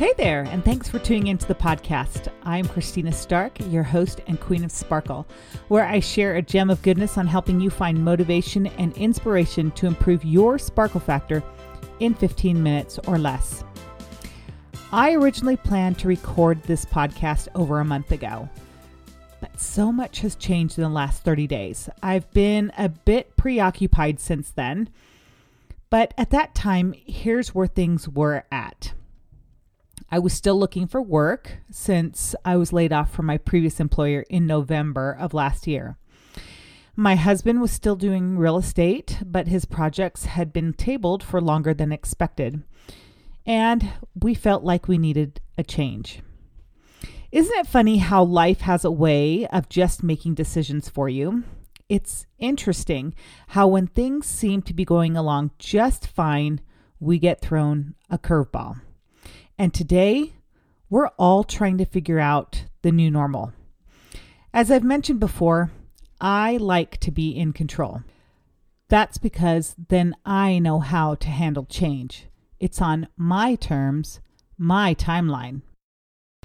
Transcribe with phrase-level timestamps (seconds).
[0.00, 2.28] Hey there, and thanks for tuning into the podcast.
[2.44, 5.26] I'm Christina Stark, your host and Queen of Sparkle,
[5.68, 9.86] where I share a gem of goodness on helping you find motivation and inspiration to
[9.86, 11.42] improve your sparkle factor
[11.98, 13.62] in 15 minutes or less.
[14.90, 18.48] I originally planned to record this podcast over a month ago,
[19.42, 21.90] but so much has changed in the last 30 days.
[22.02, 24.88] I've been a bit preoccupied since then,
[25.90, 28.94] but at that time, here's where things were at.
[30.12, 34.24] I was still looking for work since I was laid off from my previous employer
[34.28, 35.98] in November of last year.
[36.96, 41.72] My husband was still doing real estate, but his projects had been tabled for longer
[41.72, 42.64] than expected.
[43.46, 46.20] And we felt like we needed a change.
[47.30, 51.44] Isn't it funny how life has a way of just making decisions for you?
[51.88, 53.14] It's interesting
[53.48, 56.60] how, when things seem to be going along just fine,
[56.98, 58.80] we get thrown a curveball.
[59.60, 60.32] And today,
[60.88, 63.52] we're all trying to figure out the new normal.
[64.54, 65.70] As I've mentioned before,
[66.18, 68.00] I like to be in control.
[68.88, 72.24] That's because then I know how to handle change.
[72.58, 74.20] It's on my terms,
[74.56, 75.60] my timeline.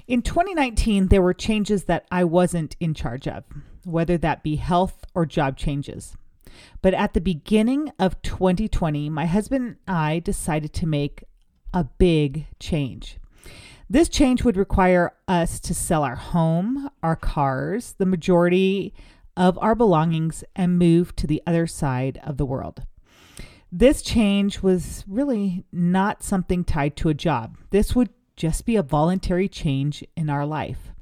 [0.07, 3.45] In 2019, there were changes that I wasn't in charge of,
[3.85, 6.17] whether that be health or job changes.
[6.81, 11.23] But at the beginning of 2020, my husband and I decided to make
[11.75, 13.17] a big change.
[13.87, 18.93] This change would require us to sell our home, our cars, the majority
[19.37, 22.83] of our belongings, and move to the other side of the world.
[23.71, 27.57] This change was really not something tied to a job.
[27.71, 30.93] This would just be a voluntary change in our life.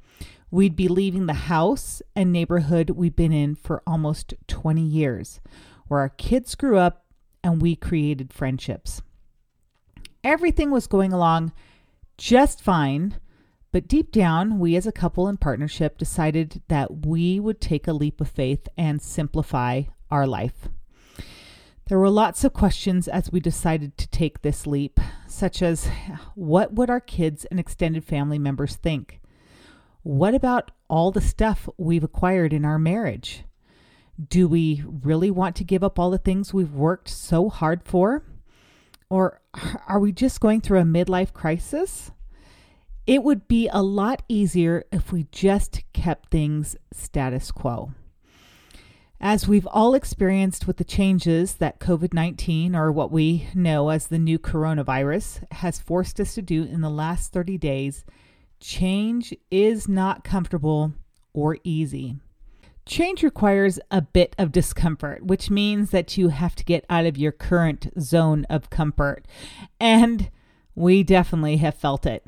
[0.49, 5.39] We'd be leaving the house and neighborhood we've been in for almost 20 years,
[5.87, 7.05] where our kids grew up
[7.43, 9.01] and we created friendships.
[10.23, 11.51] Everything was going along
[12.17, 13.15] just fine,
[13.71, 17.93] but deep down, we as a couple in partnership decided that we would take a
[17.93, 20.69] leap of faith and simplify our life.
[21.87, 25.89] There were lots of questions as we decided to take this leap, such as
[26.35, 29.19] what would our kids and extended family members think?
[30.03, 33.43] What about all the stuff we've acquired in our marriage?
[34.29, 38.23] Do we really want to give up all the things we've worked so hard for?
[39.13, 39.41] Or
[39.87, 42.09] are we just going through a midlife crisis?
[43.05, 47.91] It would be a lot easier if we just kept things status quo.
[49.21, 54.07] As we've all experienced with the changes that COVID 19, or what we know as
[54.07, 58.05] the new coronavirus, has forced us to do in the last 30 days,
[58.59, 60.91] change is not comfortable
[61.33, 62.15] or easy.
[62.85, 67.17] Change requires a bit of discomfort, which means that you have to get out of
[67.17, 69.25] your current zone of comfort.
[69.79, 70.29] And
[70.75, 72.25] we definitely have felt it.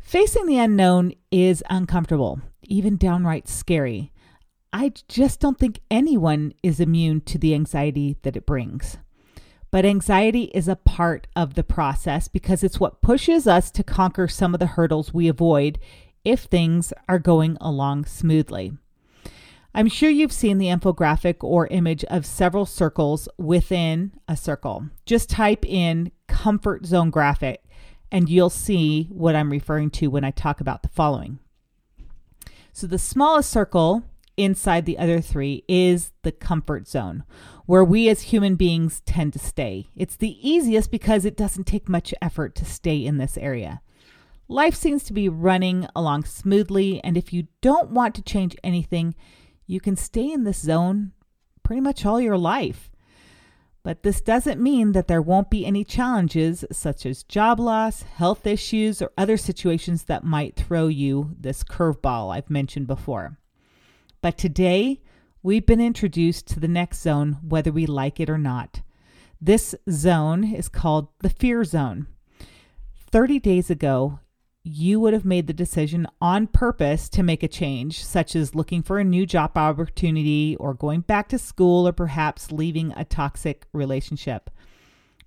[0.00, 4.12] Facing the unknown is uncomfortable, even downright scary.
[4.72, 8.96] I just don't think anyone is immune to the anxiety that it brings.
[9.70, 14.28] But anxiety is a part of the process because it's what pushes us to conquer
[14.28, 15.78] some of the hurdles we avoid
[16.24, 18.72] if things are going along smoothly.
[19.74, 24.88] I'm sure you've seen the infographic or image of several circles within a circle.
[25.06, 27.62] Just type in comfort zone graphic
[28.12, 31.38] and you'll see what I'm referring to when I talk about the following.
[32.74, 34.04] So, the smallest circle
[34.36, 37.24] inside the other three is the comfort zone,
[37.66, 39.88] where we as human beings tend to stay.
[39.96, 43.80] It's the easiest because it doesn't take much effort to stay in this area.
[44.48, 49.14] Life seems to be running along smoothly, and if you don't want to change anything,
[49.66, 51.12] you can stay in this zone
[51.62, 52.90] pretty much all your life.
[53.82, 58.46] But this doesn't mean that there won't be any challenges such as job loss, health
[58.46, 63.38] issues, or other situations that might throw you this curveball I've mentioned before.
[64.20, 65.00] But today,
[65.42, 68.82] we've been introduced to the next zone, whether we like it or not.
[69.40, 72.06] This zone is called the fear zone.
[73.10, 74.20] 30 days ago,
[74.64, 78.82] you would have made the decision on purpose to make a change, such as looking
[78.82, 83.66] for a new job opportunity or going back to school or perhaps leaving a toxic
[83.72, 84.50] relationship.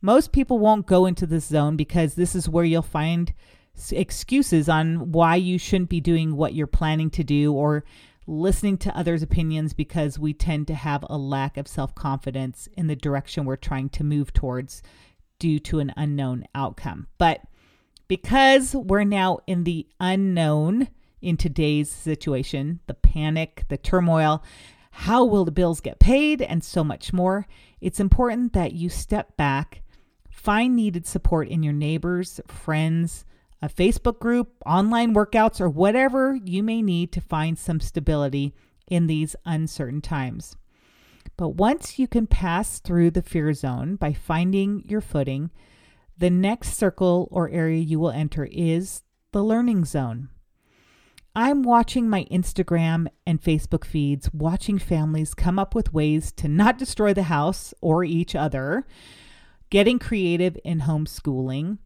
[0.02, 3.34] Most people won't go into this zone because this is where you'll find
[3.92, 7.84] excuses on why you shouldn't be doing what you're planning to do or
[8.28, 12.88] listening to others' opinions because we tend to have a lack of self confidence in
[12.88, 14.82] the direction we're trying to move towards
[15.40, 17.08] due to an unknown outcome.
[17.18, 17.42] But
[18.08, 20.90] because we're now in the unknown
[21.22, 24.44] in today's situation, the panic, the turmoil,
[24.92, 27.48] how will the bills get paid, and so much more,
[27.82, 29.82] it's important that you step back,
[30.30, 33.26] find needed support in your neighbors, friends,
[33.62, 38.54] a Facebook group, online workouts, or whatever you may need to find some stability
[38.88, 40.56] in these uncertain times.
[41.38, 45.50] But once you can pass through the fear zone by finding your footing,
[46.18, 50.30] the next circle or area you will enter is the learning zone.
[51.36, 56.78] I'm watching my Instagram and Facebook feeds, watching families come up with ways to not
[56.78, 58.88] destroy the house or each other,
[59.70, 61.80] getting creative in homeschooling,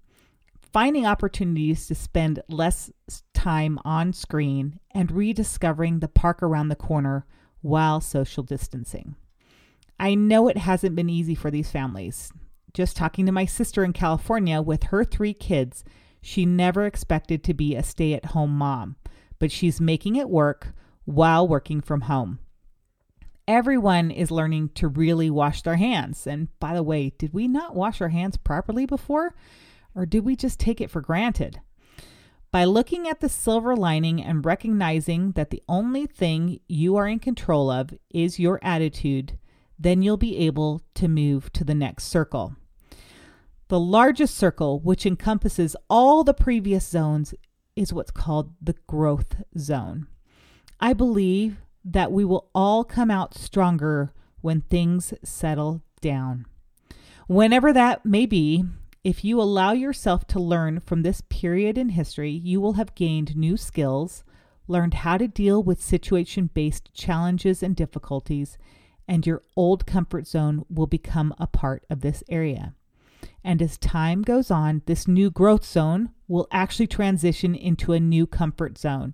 [0.72, 2.92] finding opportunities to spend less
[3.34, 7.26] time on screen, and rediscovering the park around the corner
[7.62, 9.16] while social distancing.
[10.00, 12.32] I know it hasn't been easy for these families.
[12.80, 15.84] Just talking to my sister in California with her three kids,
[16.22, 18.96] she never expected to be a stay at home mom,
[19.38, 20.70] but she's making it work
[21.04, 22.40] while working from home.
[23.50, 26.26] Everyone is learning to really wash their hands.
[26.26, 29.36] And by the way, did we not wash our hands properly before?
[29.94, 31.60] Or did we just take it for granted?
[32.50, 37.20] By looking at the silver lining and recognizing that the only thing you are in
[37.20, 39.38] control of is your attitude,
[39.78, 42.56] then you'll be able to move to the next circle.
[43.70, 47.36] The largest circle, which encompasses all the previous zones,
[47.76, 50.08] is what's called the growth zone.
[50.80, 54.12] I believe that we will all come out stronger
[54.42, 56.48] when things settle down.
[57.28, 58.66] Whenever that may be,
[59.04, 63.38] if you allow yourself to learn from this period in history, you will have gained
[63.38, 64.24] new skills,
[64.68, 68.58] learned how to deal with situation based challenges and difficulties,
[69.08, 72.74] and your old comfort zone will become a part of this area.
[73.44, 78.28] And as time goes on, this new growth zone will actually transition into a new
[78.28, 79.14] comfort zone,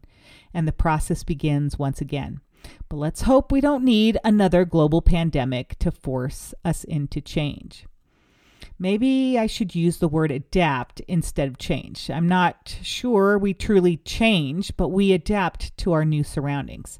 [0.54, 2.42] and the process begins once again.
[2.90, 7.86] But let's hope we don't need another global pandemic to force us into change.
[8.78, 12.10] Maybe I should use the word adapt instead of change.
[12.10, 17.00] I'm not sure we truly change, but we adapt to our new surroundings.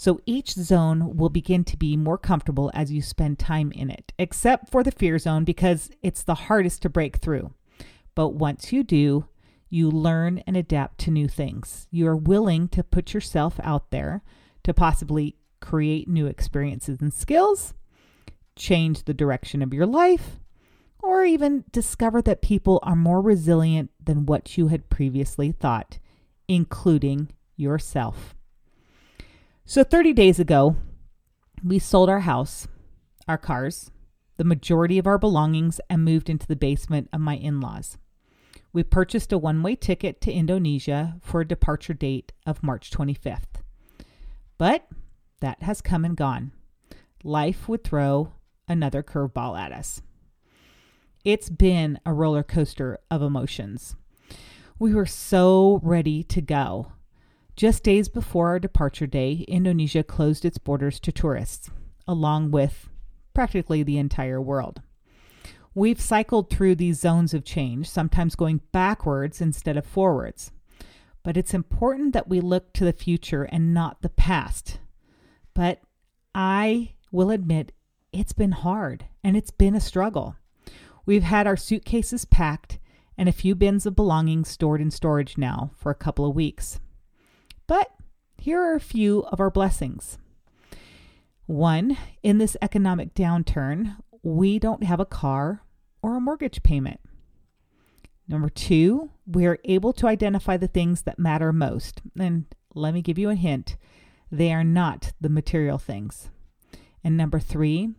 [0.00, 4.12] So each zone will begin to be more comfortable as you spend time in it,
[4.16, 7.52] except for the fear zone because it's the hardest to break through.
[8.14, 9.26] But once you do,
[9.68, 11.88] you learn and adapt to new things.
[11.90, 14.22] You are willing to put yourself out there
[14.62, 17.74] to possibly create new experiences and skills,
[18.54, 20.38] change the direction of your life,
[21.00, 25.98] or even discover that people are more resilient than what you had previously thought,
[26.46, 28.36] including yourself.
[29.70, 30.76] So, 30 days ago,
[31.62, 32.66] we sold our house,
[33.28, 33.90] our cars,
[34.38, 37.98] the majority of our belongings, and moved into the basement of my in laws.
[38.72, 43.60] We purchased a one way ticket to Indonesia for a departure date of March 25th.
[44.56, 44.88] But
[45.42, 46.52] that has come and gone.
[47.22, 48.32] Life would throw
[48.68, 50.00] another curveball at us.
[51.26, 53.96] It's been a roller coaster of emotions.
[54.78, 56.92] We were so ready to go.
[57.58, 61.70] Just days before our departure day, Indonesia closed its borders to tourists,
[62.06, 62.88] along with
[63.34, 64.80] practically the entire world.
[65.74, 70.52] We've cycled through these zones of change, sometimes going backwards instead of forwards.
[71.24, 74.78] But it's important that we look to the future and not the past.
[75.52, 75.80] But
[76.36, 77.72] I will admit
[78.12, 80.36] it's been hard and it's been a struggle.
[81.06, 82.78] We've had our suitcases packed
[83.16, 86.78] and a few bins of belongings stored in storage now for a couple of weeks.
[87.68, 87.94] But
[88.36, 90.18] here are a few of our blessings.
[91.46, 95.62] One, in this economic downturn, we don't have a car
[96.02, 97.00] or a mortgage payment.
[98.26, 102.02] Number two, we are able to identify the things that matter most.
[102.18, 103.76] And let me give you a hint
[104.30, 106.30] they are not the material things.
[107.02, 107.94] And number three,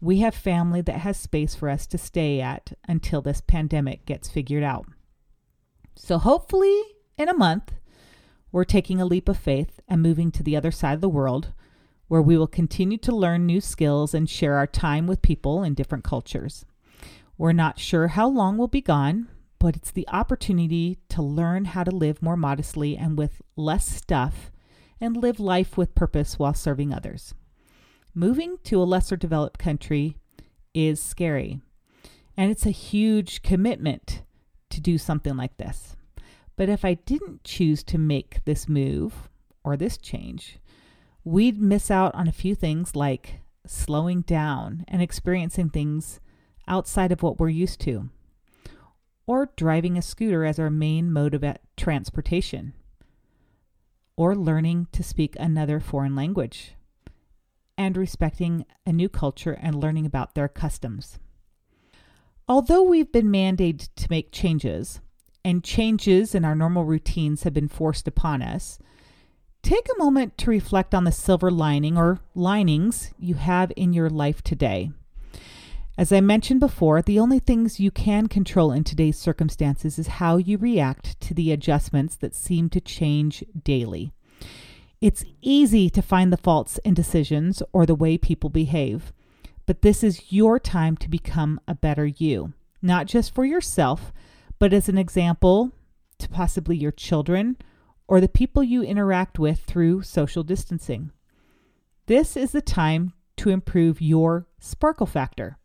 [0.00, 4.28] we have family that has space for us to stay at until this pandemic gets
[4.28, 4.86] figured out.
[5.94, 6.80] So hopefully,
[7.18, 7.72] in a month,
[8.52, 11.52] we're taking a leap of faith and moving to the other side of the world
[12.08, 15.72] where we will continue to learn new skills and share our time with people in
[15.72, 16.66] different cultures.
[17.38, 19.28] We're not sure how long we'll be gone,
[19.58, 24.50] but it's the opportunity to learn how to live more modestly and with less stuff
[25.00, 27.32] and live life with purpose while serving others.
[28.14, 30.18] Moving to a lesser developed country
[30.74, 31.60] is scary,
[32.36, 34.22] and it's a huge commitment
[34.68, 35.96] to do something like this.
[36.56, 39.28] But if I didn't choose to make this move
[39.64, 40.58] or this change,
[41.24, 46.20] we'd miss out on a few things like slowing down and experiencing things
[46.68, 48.10] outside of what we're used to,
[49.26, 52.72] or driving a scooter as our main mode of uh, transportation,
[54.16, 56.74] or learning to speak another foreign language,
[57.78, 61.18] and respecting a new culture and learning about their customs.
[62.48, 65.00] Although we've been mandated to make changes,
[65.44, 68.78] and changes in our normal routines have been forced upon us,
[69.62, 74.10] take a moment to reflect on the silver lining or linings you have in your
[74.10, 74.90] life today.
[75.98, 80.38] As I mentioned before, the only things you can control in today's circumstances is how
[80.38, 84.12] you react to the adjustments that seem to change daily.
[85.02, 89.12] It's easy to find the faults in decisions or the way people behave,
[89.66, 94.12] but this is your time to become a better you, not just for yourself,
[94.62, 95.72] but as an example
[96.18, 97.56] to possibly your children
[98.06, 101.10] or the people you interact with through social distancing.
[102.06, 105.58] This is the time to improve your sparkle factor.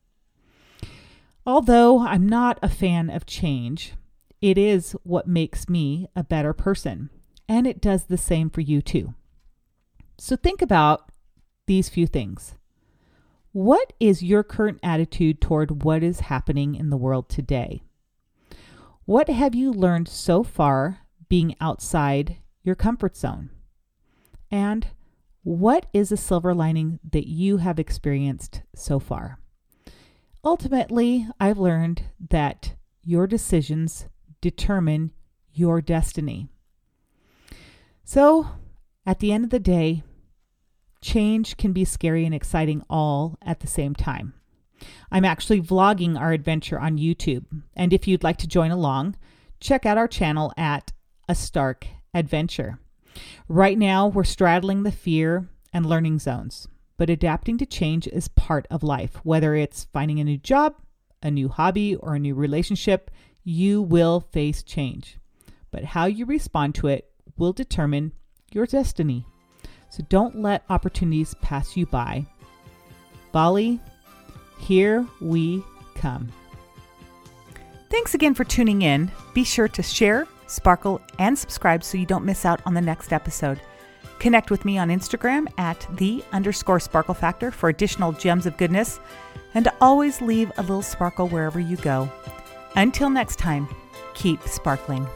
[1.46, 3.94] Although I'm not a fan of change,
[4.42, 7.12] it is what makes me a better person,
[7.48, 9.14] and it does the same for you too.
[10.18, 11.12] So think about
[11.68, 12.56] these few things.
[13.52, 17.84] What is your current attitude toward what is happening in the world today?
[19.08, 21.00] What have you learned so far
[21.30, 23.52] being outside your comfort zone?
[24.52, 24.86] And
[25.44, 29.40] what is a silver lining that you have experienced so far?
[30.44, 34.08] Ultimately, I've learned that your decisions
[34.42, 35.14] determine
[35.54, 36.50] your destiny.
[38.04, 38.50] So,
[39.06, 40.04] at the end of the day,
[41.00, 44.34] change can be scary and exciting all at the same time.
[45.12, 47.46] I'm actually vlogging our adventure on YouTube.
[47.76, 49.16] And if you'd like to join along,
[49.60, 50.92] check out our channel at
[51.28, 52.80] A Stark Adventure.
[53.48, 56.68] Right now, we're straddling the fear and learning zones,
[56.98, 59.20] but adapting to change is part of life.
[59.24, 60.76] Whether it's finding a new job,
[61.24, 63.10] a new hobby, or a new relationship,
[63.44, 65.18] you will face change.
[65.72, 68.14] But how you respond to it will determine
[68.52, 69.26] your destiny.
[69.90, 72.26] So don't let opportunities pass you by.
[73.32, 73.80] Bali,
[74.58, 75.64] here we
[75.96, 76.30] come.
[77.90, 79.12] Thanks again for tuning in.
[79.34, 83.14] Be sure to share, sparkle, and subscribe so you don't miss out on the next
[83.14, 83.62] episode.
[84.20, 89.00] Connect with me on Instagram at the underscore sparkle factor for additional gems of goodness,
[89.54, 92.12] and always leave a little sparkle wherever you go.
[92.76, 93.68] Until next time,
[94.14, 95.08] keep sparkling.